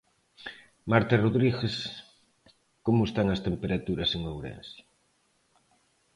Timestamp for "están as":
3.09-3.43